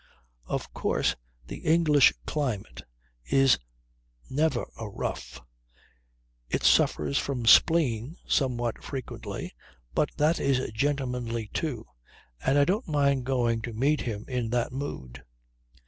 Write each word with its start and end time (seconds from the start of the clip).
Of 0.47 0.73
course 0.73 1.15
the 1.45 1.57
English 1.59 2.11
climate 2.25 2.81
is 3.23 3.59
never 4.31 4.65
a 4.75 4.89
rough. 4.89 5.39
It 6.49 6.63
suffers 6.63 7.19
from 7.19 7.45
spleen 7.45 8.17
somewhat 8.27 8.83
frequently 8.83 9.53
but 9.93 10.09
that 10.17 10.39
is 10.39 10.71
gentlemanly 10.73 11.51
too, 11.53 11.85
and 12.43 12.57
I 12.57 12.65
don't 12.65 12.87
mind 12.87 13.25
going 13.27 13.61
to 13.61 13.73
meet 13.73 14.01
him 14.01 14.25
in 14.27 14.49
that 14.49 14.71
mood. 14.71 15.23